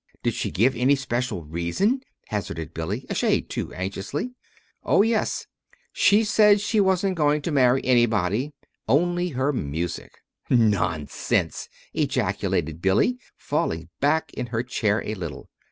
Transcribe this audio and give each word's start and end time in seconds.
"Did 0.23 0.33
she 0.33 0.49
give 0.49 0.75
any 0.75 0.95
special 0.95 1.45
reason?" 1.45 2.01
hazarded 2.29 2.73
Billy, 2.73 3.05
a 3.07 3.13
shade 3.13 3.49
too 3.51 3.71
anxiously. 3.71 4.33
"Oh, 4.83 5.03
yes. 5.03 5.45
She 5.93 6.23
said 6.23 6.59
she 6.59 6.79
wasn't 6.79 7.13
going 7.13 7.43
to 7.43 7.51
marry 7.51 7.85
anybody 7.85 8.51
only 8.87 9.27
her 9.29 9.53
music." 9.53 10.15
"Nonsense!" 10.49 11.69
ejaculated 11.93 12.81
Billy, 12.81 13.19
falling 13.37 13.89
back 13.99 14.33
in 14.33 14.47
her 14.47 14.63
chair 14.63 15.03
a 15.05 15.13
little. 15.13 15.47